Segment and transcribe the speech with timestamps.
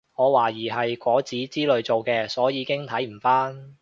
[0.15, 3.69] 我懷疑係果籽之類做嘅所以已經睇唔返